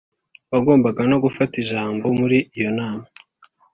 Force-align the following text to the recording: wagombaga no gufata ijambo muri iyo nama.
wagombaga 0.51 1.01
no 1.11 1.17
gufata 1.23 1.53
ijambo 1.63 2.05
muri 2.19 2.37
iyo 2.57 2.69
nama. 2.79 3.05